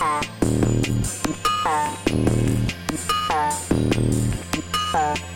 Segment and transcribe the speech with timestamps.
[0.00, 0.22] Uh,
[1.64, 1.96] uh,
[4.94, 5.27] uh.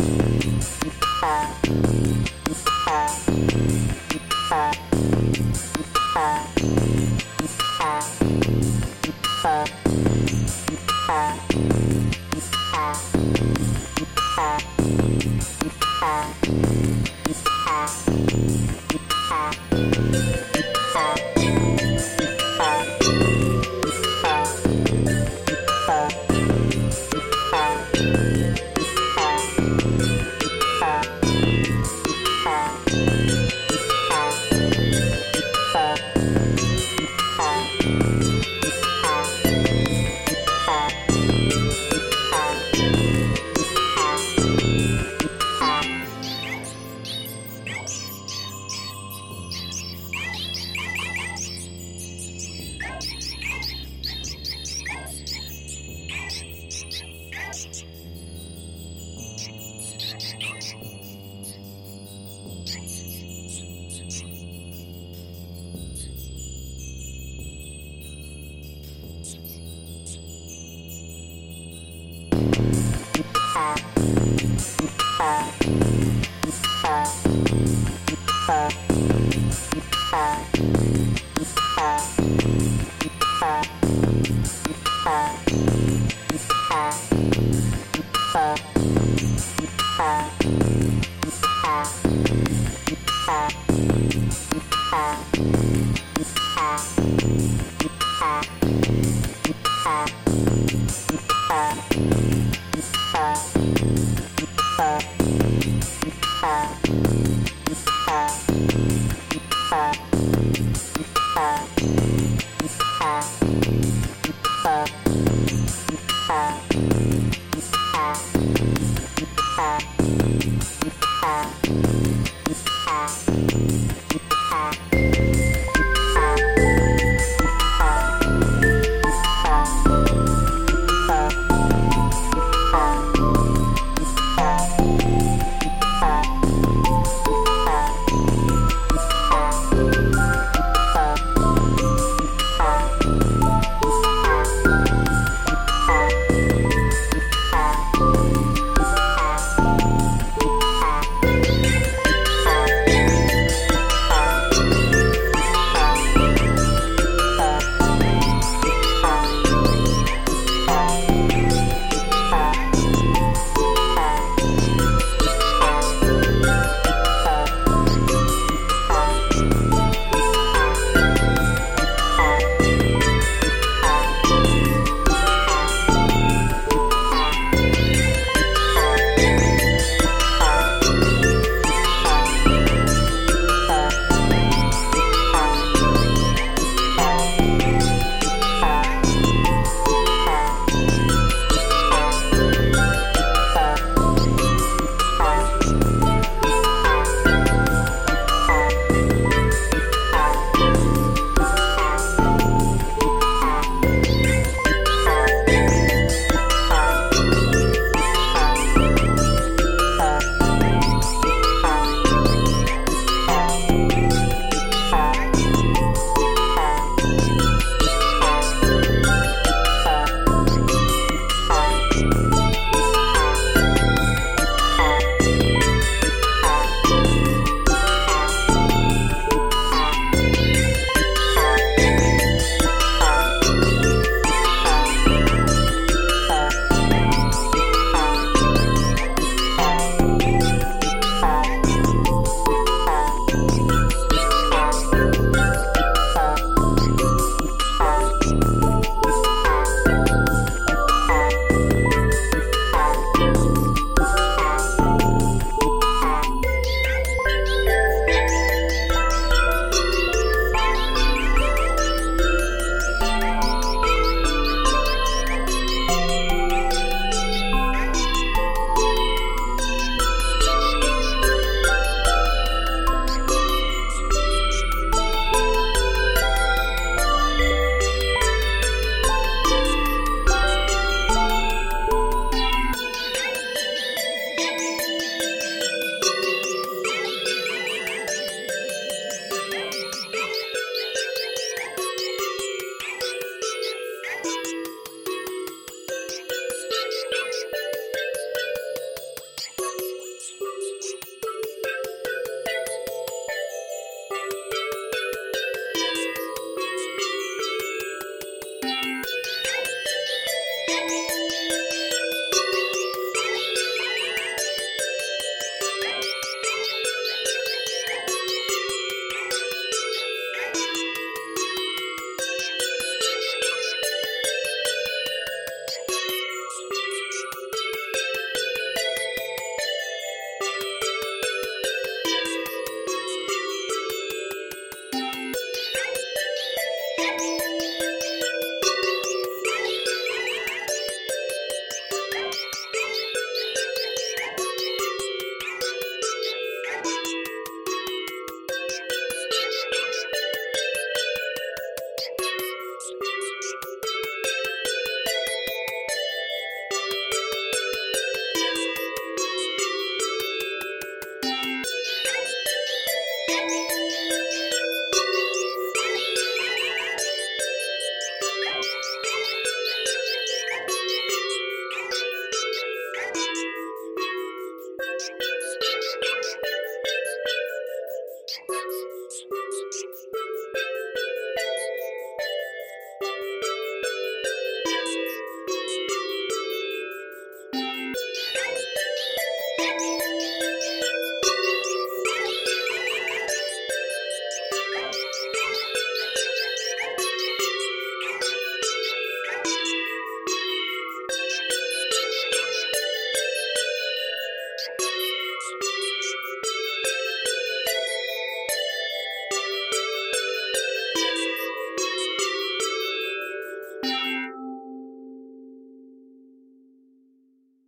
[75.23, 75.82] ค่ะ